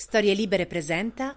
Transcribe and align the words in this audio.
Storie 0.00 0.32
Libere 0.32 0.66
presenta 0.66 1.34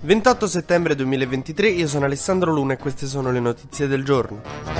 28 0.00 0.46
settembre 0.48 0.96
2023, 0.96 1.68
io 1.68 1.86
sono 1.86 2.06
Alessandro 2.06 2.50
Luna 2.50 2.72
e 2.72 2.76
queste 2.76 3.06
sono 3.06 3.30
le 3.30 3.38
notizie 3.38 3.86
del 3.86 4.02
giorno. 4.02 4.79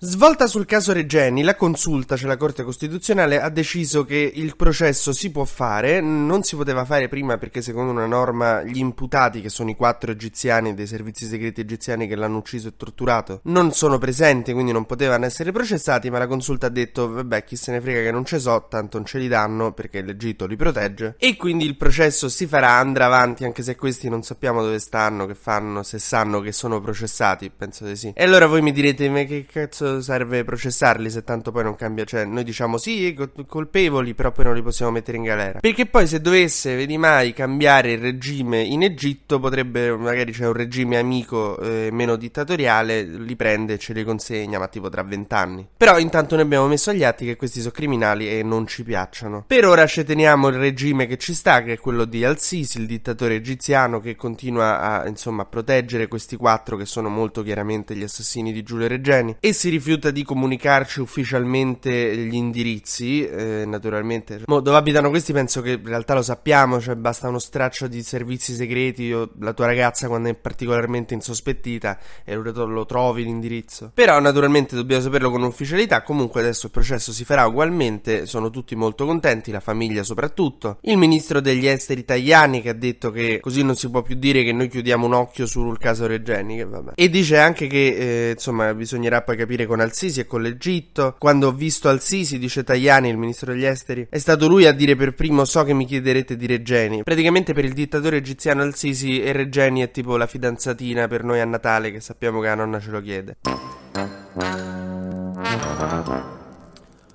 Svolta 0.00 0.46
sul 0.46 0.64
caso 0.64 0.92
Regeni, 0.92 1.42
la 1.42 1.56
consulta, 1.56 2.16
cioè 2.16 2.28
la 2.28 2.36
Corte 2.36 2.62
Costituzionale, 2.62 3.40
ha 3.40 3.48
deciso 3.48 4.04
che 4.04 4.30
il 4.32 4.54
processo 4.54 5.12
si 5.12 5.32
può 5.32 5.44
fare, 5.44 6.00
non 6.00 6.44
si 6.44 6.54
poteva 6.54 6.84
fare 6.84 7.08
prima 7.08 7.36
perché 7.36 7.62
secondo 7.62 7.90
una 7.90 8.06
norma 8.06 8.62
gli 8.62 8.78
imputati, 8.78 9.40
che 9.40 9.48
sono 9.48 9.70
i 9.70 9.74
quattro 9.74 10.12
egiziani 10.12 10.74
dei 10.74 10.86
servizi 10.86 11.26
segreti 11.26 11.62
egiziani 11.62 12.06
che 12.06 12.14
l'hanno 12.14 12.36
ucciso 12.36 12.68
e 12.68 12.76
torturato, 12.76 13.40
non 13.46 13.72
sono 13.72 13.98
presenti, 13.98 14.52
quindi 14.52 14.70
non 14.70 14.86
potevano 14.86 15.24
essere 15.24 15.50
processati, 15.50 16.10
ma 16.10 16.18
la 16.18 16.28
consulta 16.28 16.66
ha 16.66 16.70
detto, 16.70 17.10
vabbè, 17.10 17.42
chi 17.42 17.56
se 17.56 17.72
ne 17.72 17.80
frega 17.80 18.02
che 18.02 18.12
non 18.12 18.24
ce 18.24 18.38
so, 18.38 18.66
tanto 18.70 18.98
non 18.98 19.06
ce 19.06 19.18
li 19.18 19.26
danno 19.26 19.72
perché 19.72 20.00
l'Egitto 20.02 20.46
li 20.46 20.54
protegge, 20.54 21.16
e 21.18 21.34
quindi 21.34 21.64
il 21.64 21.76
processo 21.76 22.28
si 22.28 22.46
farà, 22.46 22.74
andrà 22.74 23.06
avanti, 23.06 23.44
anche 23.44 23.64
se 23.64 23.74
questi 23.74 24.08
non 24.08 24.22
sappiamo 24.22 24.62
dove 24.62 24.78
stanno, 24.78 25.26
che 25.26 25.34
fanno, 25.34 25.82
se 25.82 25.98
sanno 25.98 26.38
che 26.38 26.52
sono 26.52 26.80
processati, 26.80 27.50
penso 27.50 27.84
di 27.84 27.96
sì. 27.96 28.12
E 28.14 28.22
allora 28.22 28.46
voi 28.46 28.62
mi 28.62 28.70
direte, 28.70 29.10
ma 29.10 29.24
che 29.24 29.44
cazzo 29.44 29.86
serve 30.00 30.44
processarli 30.44 31.10
se 31.10 31.24
tanto 31.24 31.50
poi 31.50 31.64
non 31.64 31.76
cambia? 31.76 32.04
Cioè, 32.04 32.24
noi 32.24 32.44
diciamo 32.44 32.78
sì, 32.78 33.16
colpevoli, 33.46 34.14
però 34.14 34.32
poi 34.32 34.44
non 34.44 34.54
li 34.54 34.62
possiamo 34.62 34.90
mettere 34.92 35.16
in 35.16 35.24
galera. 35.24 35.60
Perché 35.60 35.86
poi 35.86 36.06
se 36.06 36.20
dovesse, 36.20 36.74
vedi 36.76 36.96
mai, 36.98 37.32
cambiare 37.32 37.92
il 37.92 37.98
regime 37.98 38.62
in 38.62 38.82
Egitto, 38.82 39.38
potrebbe, 39.40 39.96
magari 39.96 40.32
c'è 40.32 40.46
un 40.46 40.52
regime 40.52 40.98
amico 40.98 41.58
eh, 41.60 41.88
meno 41.92 42.16
dittatoriale, 42.16 43.02
li 43.02 43.36
prende 43.36 43.74
e 43.74 43.78
ce 43.78 43.92
li 43.92 44.04
consegna, 44.04 44.58
ma 44.58 44.68
tipo 44.68 44.88
tra 44.88 45.02
vent'anni. 45.02 45.66
Però 45.76 45.98
intanto 45.98 46.34
noi 46.34 46.44
abbiamo 46.44 46.66
messo 46.66 46.90
agli 46.90 47.04
atti 47.04 47.24
che 47.24 47.36
questi 47.36 47.60
sono 47.60 47.72
criminali 47.72 48.28
e 48.28 48.42
non 48.42 48.66
ci 48.66 48.82
piacciono. 48.82 49.44
Per 49.46 49.64
ora 49.66 49.86
ci 49.86 50.04
teniamo 50.04 50.48
il 50.48 50.56
regime 50.56 51.06
che 51.06 51.16
ci 51.16 51.34
sta, 51.34 51.62
che 51.62 51.74
è 51.74 51.78
quello 51.78 52.04
di 52.04 52.24
Al-Sisi, 52.24 52.78
il 52.78 52.86
dittatore 52.86 53.34
egiziano 53.34 54.00
che 54.00 54.16
continua 54.16 54.80
a, 54.80 55.08
insomma, 55.08 55.42
a 55.42 55.46
proteggere 55.46 56.08
questi 56.08 56.36
quattro 56.36 56.76
che 56.76 56.84
sono 56.84 57.08
molto 57.08 57.42
chiaramente 57.42 57.94
gli 57.94 58.02
assassini 58.02 58.52
di 58.52 58.62
Giulio 58.62 58.88
Regeni 58.88 59.36
e 59.40 59.52
si 59.52 59.68
rifiuta 59.78 60.10
di 60.10 60.22
comunicarci 60.24 61.00
ufficialmente 61.00 62.16
gli 62.16 62.34
indirizzi, 62.34 63.24
eh, 63.24 63.64
naturalmente. 63.64 64.42
Mo, 64.46 64.60
dove 64.60 64.76
abitano 64.76 65.08
questi 65.08 65.32
penso 65.32 65.62
che 65.62 65.72
in 65.72 65.86
realtà 65.86 66.14
lo 66.14 66.22
sappiamo, 66.22 66.80
cioè 66.80 66.96
basta 66.96 67.28
uno 67.28 67.38
straccio 67.38 67.86
di 67.86 68.02
servizi 68.02 68.54
segreti 68.54 69.12
o 69.12 69.30
la 69.40 69.52
tua 69.52 69.66
ragazza 69.66 70.08
quando 70.08 70.28
è 70.28 70.34
particolarmente 70.34 71.14
insospettita 71.14 71.98
e 72.24 72.34
lo, 72.34 72.84
trovi 72.86 73.22
l'indirizzo. 73.24 73.92
Però 73.94 74.18
naturalmente 74.20 74.74
dobbiamo 74.74 75.02
saperlo 75.02 75.30
con 75.30 75.42
ufficialità, 75.42 76.02
comunque 76.02 76.40
adesso 76.40 76.66
il 76.66 76.72
processo 76.72 77.12
si 77.12 77.24
farà 77.24 77.46
ugualmente, 77.46 78.26
sono 78.26 78.50
tutti 78.50 78.74
molto 78.74 79.06
contenti, 79.06 79.50
la 79.50 79.60
famiglia 79.60 80.02
soprattutto. 80.02 80.78
Il 80.82 80.98
ministro 80.98 81.40
degli 81.40 81.66
esteri 81.66 82.04
Tajani 82.04 82.60
che 82.60 82.70
ha 82.70 82.74
detto 82.74 83.10
che 83.10 83.38
così 83.40 83.62
non 83.62 83.76
si 83.76 83.88
può 83.88 84.02
più 84.02 84.16
dire 84.16 84.42
che 84.42 84.52
noi 84.52 84.68
chiudiamo 84.68 85.06
un 85.06 85.14
occhio 85.14 85.46
sul 85.46 85.78
caso 85.78 86.06
Regeni, 86.06 86.56
che 86.56 86.64
vabbè. 86.64 86.92
E 86.96 87.08
dice 87.08 87.38
anche 87.38 87.68
che 87.68 87.86
eh, 88.28 88.30
insomma 88.32 88.74
bisognerà 88.74 89.22
poi 89.22 89.36
capire 89.36 89.66
con 89.68 89.78
Al-Sisi 89.78 90.18
e 90.18 90.26
con 90.26 90.42
l'Egitto. 90.42 91.14
Quando 91.16 91.46
ho 91.46 91.52
visto 91.52 91.88
Al-Sisi, 91.88 92.40
dice 92.40 92.64
Tajani, 92.64 93.08
il 93.08 93.16
ministro 93.16 93.52
degli 93.52 93.64
esteri, 93.64 94.08
è 94.10 94.18
stato 94.18 94.48
lui 94.48 94.66
a 94.66 94.72
dire 94.72 94.96
per 94.96 95.14
primo 95.14 95.44
so 95.44 95.62
che 95.62 95.72
mi 95.72 95.86
chiederete 95.86 96.36
di 96.36 96.46
Regeni. 96.46 97.04
Praticamente 97.04 97.54
per 97.54 97.64
il 97.64 97.74
dittatore 97.74 98.16
egiziano 98.16 98.62
Al-Sisi 98.62 99.22
e 99.22 99.30
Regeni 99.30 99.82
è 99.82 99.92
tipo 99.92 100.16
la 100.16 100.26
fidanzatina 100.26 101.06
per 101.06 101.22
noi 101.22 101.38
a 101.38 101.44
Natale 101.44 101.92
che 101.92 102.00
sappiamo 102.00 102.40
che 102.40 102.46
la 102.48 102.54
nonna 102.56 102.80
ce 102.80 102.90
lo 102.90 103.00
chiede. 103.00 103.36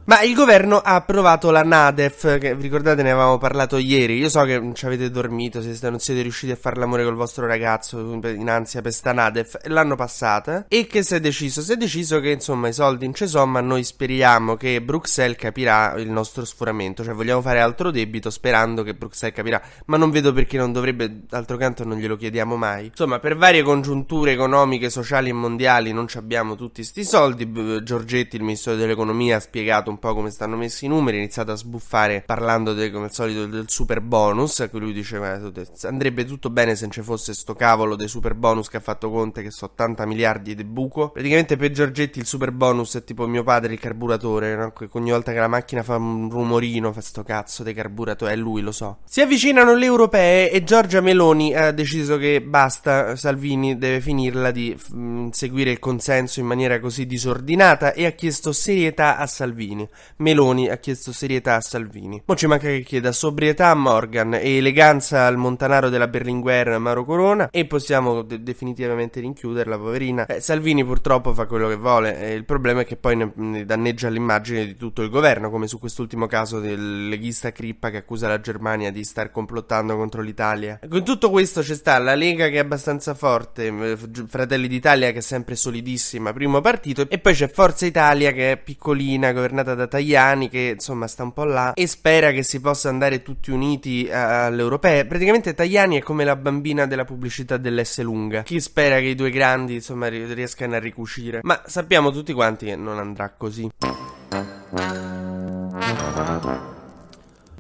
Ma 0.05 0.21
il 0.21 0.33
governo 0.33 0.79
ha 0.79 0.95
approvato 0.95 1.49
la 1.49 1.63
NADEF, 1.63 2.37
che 2.37 2.55
ricordate 2.55 3.03
ne 3.03 3.11
avevamo 3.11 3.37
parlato 3.37 3.77
ieri. 3.77 4.17
Io 4.17 4.27
so 4.27 4.43
che 4.43 4.59
non 4.59 4.75
ci 4.75 4.85
avete 4.85 5.09
dormito, 5.09 5.61
se 5.61 5.89
non 5.89 5.99
siete 5.99 6.21
riusciti 6.21 6.51
a 6.51 6.57
fare 6.57 6.77
l'amore 6.77 7.05
col 7.05 7.15
vostro 7.15 7.47
ragazzo 7.47 7.99
in 7.99 8.49
ansia 8.49 8.81
per 8.81 8.91
sta 8.91 9.13
NADEF. 9.13 9.59
L'hanno 9.67 9.95
passata. 9.95 10.65
E 10.67 10.87
che 10.87 11.03
si 11.03 11.15
è 11.15 11.21
deciso? 11.21 11.61
Si 11.61 11.71
è 11.71 11.77
deciso 11.77 12.19
che 12.19 12.31
insomma 12.31 12.67
i 12.67 12.73
soldi 12.73 13.05
in 13.05 13.13
c'è 13.13 13.27
ma 13.45 13.61
noi 13.61 13.85
speriamo 13.85 14.57
che 14.57 14.81
Bruxelles 14.81 15.37
capirà 15.37 15.93
il 15.93 16.09
nostro 16.09 16.43
sforamento. 16.43 17.01
Cioè 17.01 17.13
vogliamo 17.13 17.41
fare 17.41 17.61
altro 17.61 17.89
debito 17.89 18.29
sperando 18.29 18.83
che 18.83 18.95
Bruxelles 18.95 19.33
capirà. 19.33 19.61
Ma 19.85 19.95
non 19.95 20.11
vedo 20.11 20.33
perché 20.33 20.57
non 20.57 20.73
dovrebbe, 20.73 21.21
d'altro 21.29 21.55
canto 21.55 21.85
non 21.85 21.97
glielo 21.97 22.17
chiediamo 22.17 22.57
mai. 22.57 22.87
Insomma, 22.87 23.19
per 23.19 23.37
varie 23.37 23.61
congiunture 23.61 24.33
economiche, 24.33 24.89
sociali 24.89 25.29
e 25.29 25.33
mondiali 25.33 25.93
non 25.93 26.07
abbiamo 26.15 26.55
tutti 26.55 26.83
sti 26.83 27.05
soldi. 27.05 27.49
Giorgetti, 27.83 28.35
il 28.35 28.41
ministro 28.41 28.75
dell'economia, 28.75 29.37
ha 29.37 29.39
spiegato 29.39 29.91
un 29.93 29.99
po' 29.99 30.13
come 30.13 30.29
stanno 30.29 30.55
messi 30.55 30.85
i 30.85 30.87
numeri, 30.87 31.17
ha 31.17 31.19
iniziato 31.19 31.51
a 31.51 31.55
sbuffare 31.55 32.23
parlando 32.25 32.73
de, 32.73 32.91
come 32.91 33.05
al 33.05 33.13
solito 33.13 33.45
del 33.45 33.69
super 33.69 34.01
bonus, 34.01 34.59
a 34.59 34.69
cui 34.69 34.79
lui 34.79 34.93
diceva 34.93 35.39
andrebbe 35.83 36.25
tutto 36.25 36.49
bene 36.49 36.75
se 36.75 36.83
non 36.83 36.91
ci 36.91 37.01
fosse 37.01 37.33
sto 37.33 37.53
cavolo 37.53 37.95
dei 37.95 38.07
super 38.07 38.33
bonus 38.33 38.69
che 38.69 38.77
ha 38.77 38.81
fatto 38.81 39.09
Conte 39.09 39.41
che 39.41 39.51
so 39.51 39.65
80 39.65 40.05
miliardi 40.05 40.55
di 40.55 40.63
buco. 40.63 41.11
Praticamente 41.11 41.55
per 41.55 41.71
Giorgetti 41.71 42.19
il 42.19 42.25
super 42.25 42.51
bonus 42.51 42.95
è 42.95 43.03
tipo 43.03 43.27
mio 43.27 43.43
padre 43.43 43.73
il 43.73 43.79
carburatore, 43.79 44.55
no? 44.55 44.73
ogni 44.91 45.11
volta 45.11 45.31
che 45.31 45.39
la 45.39 45.47
macchina 45.47 45.83
fa 45.83 45.95
un 45.97 46.29
rumorino 46.29 46.91
fa 46.91 47.01
sto 47.01 47.23
cazzo 47.23 47.63
di 47.63 47.73
carburatore, 47.73 48.33
è 48.33 48.35
lui 48.35 48.61
lo 48.61 48.71
so. 48.71 48.99
Si 49.05 49.21
avvicinano 49.21 49.75
le 49.75 49.85
europee 49.85 50.51
e 50.51 50.63
Giorgia 50.63 51.01
Meloni 51.01 51.55
ha 51.55 51.71
deciso 51.71 52.17
che 52.17 52.41
basta, 52.41 53.15
Salvini 53.15 53.77
deve 53.77 54.01
finirla 54.01 54.51
di 54.51 54.77
mm, 54.95 55.29
seguire 55.29 55.71
il 55.71 55.79
consenso 55.79 56.39
in 56.39 56.45
maniera 56.45 56.79
così 56.79 57.05
disordinata 57.05 57.93
e 57.93 58.05
ha 58.05 58.11
chiesto 58.11 58.51
serietà 58.51 59.17
a 59.17 59.27
Salvini. 59.27 59.82
Salvini. 59.83 60.11
Meloni 60.17 60.69
ha 60.69 60.77
chiesto 60.77 61.11
serietà 61.11 61.55
a 61.55 61.61
Salvini. 61.61 62.21
Mo 62.25 62.35
ci 62.35 62.47
manca 62.47 62.67
che 62.67 62.81
chieda 62.81 63.11
sobrietà 63.11 63.69
a 63.69 63.75
Morgan 63.75 64.33
e 64.35 64.57
eleganza 64.57 65.25
al 65.25 65.37
montanaro 65.37 65.89
della 65.89 66.07
Berlinguer 66.07 66.77
Mauro 66.79 67.05
Corona 67.05 67.49
e 67.49 67.65
possiamo 67.65 68.21
de- 68.21 68.41
definitivamente 68.41 69.19
rinchiuderla, 69.19 69.77
poverina. 69.77 70.25
Eh, 70.25 70.39
Salvini 70.39 70.83
purtroppo 70.85 71.33
fa 71.33 71.45
quello 71.45 71.67
che 71.67 71.75
vuole 71.75 72.19
e 72.19 72.33
il 72.33 72.45
problema 72.45 72.81
è 72.81 72.85
che 72.85 72.95
poi 72.95 73.15
ne, 73.15 73.31
ne 73.35 73.65
danneggia 73.65 74.09
l'immagine 74.09 74.65
di 74.65 74.75
tutto 74.75 75.01
il 75.01 75.09
governo, 75.09 75.49
come 75.49 75.67
su 75.67 75.79
quest'ultimo 75.79 76.27
caso 76.27 76.59
del 76.59 77.07
leghista 77.07 77.51
Crippa 77.51 77.89
che 77.89 77.97
accusa 77.97 78.27
la 78.27 78.39
Germania 78.39 78.91
di 78.91 79.03
star 79.03 79.31
complottando 79.31 79.95
contro 79.95 80.21
l'Italia. 80.21 80.79
Con 80.87 81.03
tutto 81.03 81.29
questo 81.29 81.61
c'è 81.61 81.75
sta 81.75 81.97
la 81.97 82.15
Lega 82.15 82.47
che 82.47 82.55
è 82.55 82.59
abbastanza 82.59 83.13
forte, 83.13 83.67
eh, 83.67 83.97
Fratelli 84.27 84.67
d'Italia 84.67 85.11
che 85.11 85.19
è 85.19 85.21
sempre 85.21 85.55
solidissima, 85.55 86.33
primo 86.33 86.61
partito, 86.61 87.05
e 87.09 87.19
poi 87.19 87.33
c'è 87.33 87.49
Forza 87.49 87.85
Italia 87.85 88.31
che 88.31 88.51
è 88.51 88.57
piccolina, 88.57 89.31
governata 89.31 89.72
da 89.75 89.87
Tajani 89.87 90.49
che 90.49 90.73
insomma 90.75 91.07
sta 91.07 91.23
un 91.23 91.33
po' 91.33 91.43
là 91.43 91.73
e 91.73 91.87
spera 91.87 92.31
che 92.31 92.43
si 92.43 92.59
possa 92.59 92.89
andare 92.89 93.21
tutti 93.21 93.51
uniti 93.51 94.09
all'europea. 94.11 95.05
Praticamente 95.05 95.53
Tajani 95.53 95.97
è 95.97 96.01
come 96.01 96.23
la 96.23 96.35
bambina 96.35 96.85
della 96.85 97.05
pubblicità 97.05 97.57
dell'S 97.57 98.01
lunga. 98.01 98.43
Chi 98.43 98.59
spera 98.59 98.99
che 98.99 99.07
i 99.07 99.15
due 99.15 99.29
grandi 99.29 99.75
insomma 99.75 100.07
riescano 100.07 100.75
a 100.75 100.79
ricucire. 100.79 101.39
Ma 101.43 101.61
sappiamo 101.65 102.11
tutti 102.11 102.33
quanti 102.33 102.65
che 102.67 102.75
non 102.75 102.99
andrà 102.99 103.33
così. 103.35 103.69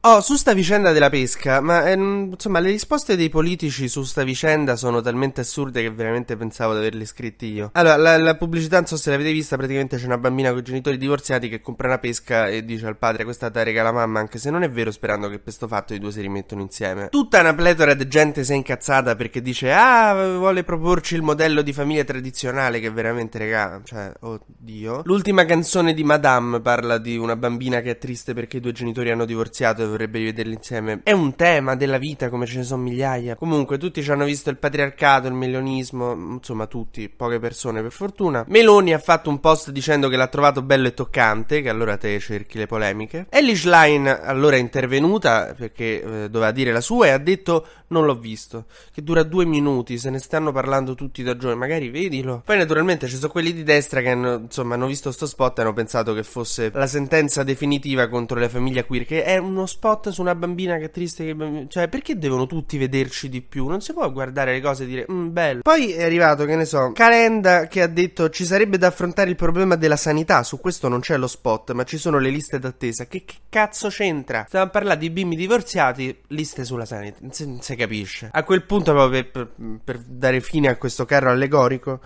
Oh, 0.05 0.19
su 0.19 0.35
sta 0.35 0.51
vicenda 0.51 0.91
della 0.91 1.09
pesca, 1.09 1.61
ma 1.61 1.89
ehm, 1.89 2.31
insomma 2.33 2.59
le 2.59 2.71
risposte 2.71 3.15
dei 3.15 3.29
politici 3.29 3.87
su 3.87 4.03
sta 4.03 4.23
vicenda 4.23 4.75
sono 4.75 4.99
talmente 4.99 5.39
assurde 5.39 5.81
che 5.81 5.91
veramente 5.91 6.35
pensavo 6.35 6.73
di 6.73 6.79
averle 6.79 7.05
scritte 7.05 7.45
io. 7.45 7.69
Allora, 7.71 7.95
la, 7.95 8.17
la, 8.17 8.35
pubblicità, 8.35 8.75
non 8.75 8.85
so 8.85 8.97
se 8.97 9.11
l'avete 9.11 9.31
vista, 9.31 9.55
praticamente 9.55 9.95
c'è 9.95 10.03
una 10.03 10.17
bambina 10.17 10.49
con 10.49 10.59
i 10.59 10.63
genitori 10.63 10.97
divorziati 10.97 11.47
che 11.47 11.61
compra 11.61 11.87
una 11.87 11.99
pesca 11.99 12.49
e 12.49 12.65
dice 12.65 12.85
al 12.85 12.97
padre 12.97 13.23
questa 13.23 13.49
te 13.49 13.63
regala 13.63 13.91
la 13.91 13.95
mamma, 13.95 14.19
anche 14.19 14.39
se 14.39 14.49
non 14.49 14.63
è 14.63 14.69
vero, 14.69 14.91
sperando 14.91 15.27
che 15.27 15.35
per 15.35 15.43
questo 15.43 15.69
fatto 15.69 15.93
i 15.93 15.99
due 15.99 16.11
si 16.11 16.19
rimettono 16.19 16.59
insieme. 16.59 17.07
Tutta 17.07 17.39
una 17.39 17.53
pletora 17.53 17.93
di 17.93 18.05
gente 18.09 18.43
si 18.43 18.51
è 18.51 18.55
incazzata 18.55 19.15
perché 19.15 19.41
dice 19.41 19.71
ah, 19.71 20.35
vuole 20.35 20.65
proporci 20.65 21.15
il 21.15 21.21
modello 21.21 21.61
di 21.61 21.71
famiglia 21.71 22.03
tradizionale 22.03 22.81
che 22.81 22.91
veramente 22.91 23.37
regala, 23.37 23.79
cioè, 23.85 24.11
oddio. 24.19 25.03
L'ultima 25.05 25.45
canzone 25.45 25.93
di 25.93 26.03
Madame 26.03 26.59
parla 26.59 26.97
di 26.97 27.15
una 27.15 27.37
bambina 27.37 27.79
che 27.79 27.91
è 27.91 27.97
triste 27.97 28.33
perché 28.33 28.57
i 28.57 28.59
due 28.59 28.73
genitori 28.73 29.09
hanno 29.09 29.23
divorziato 29.23 29.92
dovrebbe 29.93 30.17
rivederli 30.19 30.53
insieme. 30.53 31.01
È 31.03 31.11
un 31.11 31.35
tema 31.35 31.75
della 31.75 31.97
vita, 31.97 32.29
come 32.29 32.45
ce 32.45 32.57
ne 32.57 32.63
sono 32.63 32.83
migliaia. 32.83 33.35
Comunque, 33.35 33.77
tutti 33.77 34.03
ci 34.03 34.11
hanno 34.11 34.25
visto 34.25 34.49
il 34.49 34.57
patriarcato, 34.57 35.27
il 35.27 35.33
milionismo, 35.33 36.13
insomma, 36.13 36.65
tutti, 36.65 37.09
poche 37.09 37.39
persone 37.39 37.81
per 37.81 37.91
fortuna. 37.91 38.43
Meloni 38.47 38.93
ha 38.93 38.99
fatto 38.99 39.29
un 39.29 39.39
post 39.39 39.71
dicendo 39.71 40.09
che 40.09 40.17
l'ha 40.17 40.27
trovato 40.27 40.61
bello 40.61 40.87
e 40.87 40.93
toccante, 40.93 41.61
che 41.61 41.69
allora 41.69 41.97
te 41.97 42.19
cerchi 42.19 42.57
le 42.57 42.67
polemiche. 42.67 43.27
Ellie 43.29 43.55
Schlein 43.55 44.07
allora 44.07 44.55
è 44.55 44.59
intervenuta 44.59 45.53
perché 45.55 46.01
eh, 46.01 46.29
doveva 46.29 46.51
dire 46.51 46.71
la 46.71 46.81
sua 46.81 47.07
e 47.07 47.09
ha 47.11 47.17
detto 47.17 47.65
non 47.93 48.05
l'ho 48.05 48.15
visto, 48.15 48.65
che 48.91 49.03
dura 49.03 49.23
due 49.23 49.45
minuti, 49.45 49.99
se 49.99 50.09
ne 50.09 50.17
stanno 50.17 50.51
parlando 50.51 50.95
tutti 50.95 51.21
da 51.21 51.37
giorni, 51.37 51.57
magari 51.57 51.89
vedilo. 51.89 52.41
Poi 52.43 52.57
naturalmente 52.57 53.07
ci 53.07 53.15
sono 53.15 53.31
quelli 53.31 53.53
di 53.53 53.63
destra 53.63 54.01
che 54.01 54.09
hanno, 54.09 54.33
insomma, 54.33 54.73
hanno 54.73 54.87
visto 54.87 55.11
sto 55.11 55.27
spot 55.27 55.59
e 55.59 55.61
hanno 55.61 55.73
pensato 55.73 56.13
che 56.13 56.23
fosse 56.23 56.71
la 56.73 56.87
sentenza 56.87 57.43
definitiva 57.43 58.07
contro 58.07 58.39
le 58.39 58.49
famiglie 58.49 58.85
queer, 58.85 59.05
che 59.05 59.23
è 59.23 59.37
uno 59.37 59.67
spot 59.67 59.82
spot 59.83 60.09
su 60.09 60.21
una 60.21 60.33
bambina 60.33 60.77
che 60.77 60.85
è 60.85 60.91
triste, 60.91 61.25
che... 61.25 61.65
cioè 61.67 61.89
perché 61.89 62.17
devono 62.17 62.45
tutti 62.45 62.77
vederci 62.77 63.27
di 63.27 63.41
più? 63.41 63.67
Non 63.67 63.81
si 63.81 63.91
può 63.91 64.09
guardare 64.13 64.53
le 64.53 64.61
cose 64.61 64.83
e 64.83 64.87
dire, 64.87 65.05
mm, 65.11 65.31
bello. 65.31 65.61
Poi 65.61 65.91
è 65.91 66.03
arrivato, 66.03 66.45
che 66.45 66.55
ne 66.55 66.63
so, 66.63 66.93
Calenda 66.93 67.67
che 67.67 67.81
ha 67.81 67.87
detto 67.87 68.29
ci 68.29 68.45
sarebbe 68.45 68.77
da 68.77 68.87
affrontare 68.87 69.29
il 69.29 69.35
problema 69.35 69.75
della 69.75 69.97
sanità, 69.97 70.41
su 70.43 70.61
questo 70.61 70.87
non 70.87 71.01
c'è 71.01 71.17
lo 71.17 71.27
spot, 71.27 71.73
ma 71.73 71.83
ci 71.83 71.97
sono 71.97 72.17
le 72.17 72.29
liste 72.29 72.59
d'attesa. 72.59 73.07
Che, 73.07 73.25
che 73.25 73.35
cazzo 73.49 73.89
c'entra? 73.89 74.45
Stiamo 74.47 74.65
a 74.65 74.69
parlare 74.69 74.99
di 74.99 75.09
bimbi 75.09 75.35
divorziati, 75.35 76.17
liste 76.27 76.63
sulla 76.63 76.85
sanità, 76.85 77.17
non 77.19 77.61
si, 77.61 77.75
capisce. 77.75 78.29
A 78.31 78.43
quel 78.43 78.63
punto, 78.63 78.93
proprio 78.93 79.25
per, 79.29 79.49
per 79.83 79.99
dare 79.99 80.39
fine 80.39 80.69
a 80.69 80.77
questo 80.77 81.03
carro 81.03 81.29
allegorico, 81.29 81.99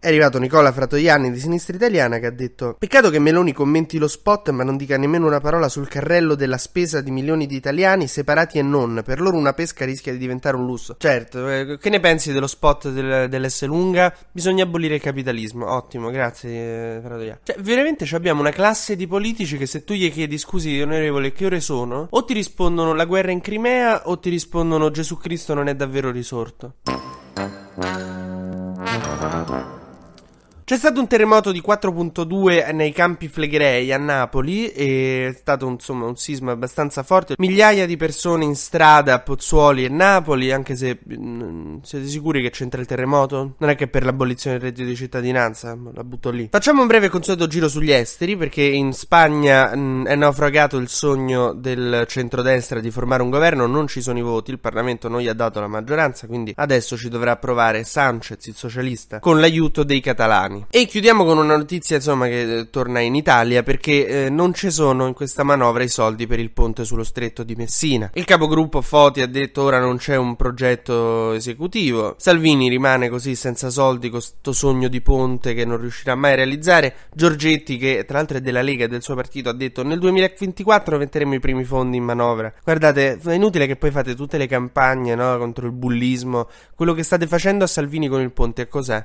è 0.00 0.06
arrivato 0.06 0.38
Nicola 0.38 0.70
Fratoianni 0.70 1.32
di 1.32 1.40
Sinistra 1.40 1.74
Italiana 1.74 2.18
che 2.18 2.26
ha 2.26 2.30
detto 2.30 2.76
Peccato 2.78 3.10
che 3.10 3.18
Meloni 3.18 3.52
commenti 3.52 3.98
lo 3.98 4.06
spot 4.06 4.50
ma 4.50 4.62
non 4.62 4.76
dica 4.76 4.96
nemmeno 4.96 5.26
una 5.26 5.40
parola 5.40 5.68
sul 5.68 5.88
carrello 5.88 6.36
della 6.36 6.56
spesa 6.56 7.00
di 7.00 7.10
milioni 7.10 7.46
di 7.46 7.56
italiani 7.56 8.06
separati 8.06 8.58
e 8.58 8.62
non. 8.62 9.02
Per 9.04 9.20
loro 9.20 9.36
una 9.36 9.54
pesca 9.54 9.84
rischia 9.84 10.12
di 10.12 10.18
diventare 10.18 10.56
un 10.56 10.66
lusso. 10.66 10.94
Certo, 10.98 11.48
eh, 11.48 11.78
che 11.78 11.90
ne 11.90 11.98
pensi 11.98 12.32
dello 12.32 12.46
spot 12.46 12.90
del, 12.90 13.28
dell'S 13.28 13.64
lunga? 13.64 14.14
Bisogna 14.30 14.62
abolire 14.62 14.94
il 14.94 15.00
capitalismo. 15.00 15.68
Ottimo, 15.68 16.10
grazie 16.10 16.96
eh, 16.96 17.00
Fratoianni. 17.00 17.40
Cioè, 17.42 17.56
veramente 17.58 18.06
abbiamo 18.14 18.40
una 18.40 18.50
classe 18.50 18.94
di 18.94 19.08
politici 19.08 19.56
che 19.56 19.66
se 19.66 19.82
tu 19.82 19.94
gli 19.94 20.12
chiedi 20.12 20.38
scusi 20.38 20.80
onorevole 20.80 21.32
che 21.32 21.46
ore 21.46 21.60
sono? 21.60 22.06
O 22.10 22.24
ti 22.24 22.34
rispondono 22.34 22.94
la 22.94 23.04
guerra 23.04 23.32
in 23.32 23.40
Crimea 23.40 24.08
o 24.08 24.18
ti 24.20 24.30
rispondono 24.30 24.92
Gesù 24.92 25.16
Cristo 25.18 25.54
non 25.54 25.66
è 25.66 25.74
davvero 25.74 26.12
risorto. 26.12 26.74
C'è 30.68 30.76
stato 30.76 31.00
un 31.00 31.06
terremoto 31.06 31.50
di 31.50 31.62
4.2 31.66 32.74
nei 32.74 32.92
campi 32.92 33.28
Flegrei 33.28 33.90
a 33.90 33.96
Napoli 33.96 34.66
è 34.66 35.34
stato 35.34 35.66
insomma 35.66 36.04
un 36.04 36.16
sisma 36.16 36.52
abbastanza 36.52 37.02
forte. 37.02 37.36
Migliaia 37.38 37.86
di 37.86 37.96
persone 37.96 38.44
in 38.44 38.54
strada 38.54 39.14
a 39.14 39.20
Pozzuoli 39.20 39.86
e 39.86 39.88
Napoli, 39.88 40.52
anche 40.52 40.76
se 40.76 40.98
mh, 41.02 41.14
mm, 41.16 41.76
siete 41.80 42.06
sicuri 42.06 42.42
che 42.42 42.50
c'entra 42.50 42.82
il 42.82 42.86
terremoto? 42.86 43.54
Non 43.56 43.70
è 43.70 43.76
che 43.76 43.88
per 43.88 44.04
l'abolizione 44.04 44.58
del 44.58 44.66
reddito 44.66 44.86
di 44.86 44.94
cittadinanza, 44.94 45.74
la 45.94 46.04
butto 46.04 46.28
lì. 46.28 46.48
Facciamo 46.50 46.82
un 46.82 46.86
breve 46.86 47.08
consueto 47.08 47.46
giro 47.46 47.66
sugli 47.66 47.90
esteri 47.90 48.36
perché 48.36 48.60
in 48.60 48.92
Spagna 48.92 49.74
mh, 49.74 49.80
mm, 49.80 50.04
è 50.04 50.16
naufragato 50.16 50.76
il 50.76 50.88
sogno 50.90 51.54
del 51.54 52.04
centrodestra 52.06 52.80
di 52.80 52.90
formare 52.90 53.22
un 53.22 53.30
governo, 53.30 53.64
non 53.64 53.86
ci 53.86 54.02
sono 54.02 54.18
i 54.18 54.22
voti, 54.22 54.50
il 54.50 54.58
Parlamento 54.58 55.08
non 55.08 55.20
gli 55.20 55.28
ha 55.28 55.34
dato 55.34 55.60
la 55.60 55.66
maggioranza, 55.66 56.26
quindi 56.26 56.52
adesso 56.54 56.94
ci 56.94 57.08
dovrà 57.08 57.30
approvare 57.30 57.84
Sanchez, 57.84 58.44
il 58.44 58.54
socialista, 58.54 59.20
con 59.20 59.40
l'aiuto 59.40 59.82
dei 59.82 60.02
catalani 60.02 60.56
italiani. 60.58 60.66
E 60.70 60.86
chiudiamo 60.86 61.24
con 61.24 61.38
una 61.38 61.56
notizia 61.56 61.96
insomma 61.96 62.26
che 62.26 62.58
eh, 62.58 62.70
torna 62.70 63.00
in 63.00 63.14
Italia 63.14 63.62
perché 63.62 64.26
eh, 64.26 64.30
non 64.30 64.54
ci 64.54 64.70
sono 64.70 65.06
in 65.06 65.14
questa 65.14 65.42
manovra 65.42 65.82
i 65.82 65.88
soldi 65.88 66.26
per 66.26 66.40
il 66.40 66.50
ponte 66.50 66.84
sullo 66.84 67.04
stretto 67.04 67.42
di 67.42 67.54
Messina. 67.54 68.10
Il 68.14 68.24
capogruppo 68.24 68.80
Foti 68.80 69.20
ha 69.20 69.26
detto 69.26 69.62
ora 69.62 69.78
non 69.78 69.96
c'è 69.96 70.16
un 70.16 70.36
progetto 70.36 71.32
esecutivo. 71.32 72.14
Salvini 72.18 72.68
rimane 72.68 73.08
così 73.08 73.34
senza 73.34 73.70
soldi 73.70 74.10
con 74.10 74.18
questo 74.18 74.52
sogno 74.52 74.88
di 74.88 75.00
ponte 75.00 75.54
che 75.54 75.64
non 75.64 75.78
riuscirà 75.78 76.14
mai 76.14 76.32
a 76.32 76.36
realizzare. 76.36 76.94
Giorgetti 77.12 77.76
che 77.76 78.04
tra 78.06 78.18
l'altro 78.18 78.38
è 78.38 78.40
della 78.40 78.62
Lega 78.62 78.84
e 78.84 78.88
del 78.88 79.02
suo 79.02 79.14
partito 79.14 79.48
ha 79.48 79.54
detto 79.54 79.82
nel 79.82 79.98
2024 79.98 80.98
metteremo 80.98 81.34
i 81.34 81.40
primi 81.40 81.64
fondi 81.64 81.96
in 81.96 82.04
manovra. 82.04 82.52
Guardate, 82.62 83.18
è 83.24 83.32
inutile 83.32 83.66
che 83.66 83.76
poi 83.76 83.90
fate 83.90 84.14
tutte 84.14 84.38
le 84.38 84.46
campagne 84.46 85.14
no, 85.14 85.36
contro 85.38 85.66
il 85.66 85.72
bullismo. 85.72 86.48
Quello 86.74 86.92
che 86.92 87.02
state 87.02 87.26
facendo 87.26 87.64
a 87.64 87.66
Salvini 87.66 88.08
con 88.08 88.20
il 88.20 88.30
ponte 88.30 88.68
cos'è? 88.68 89.04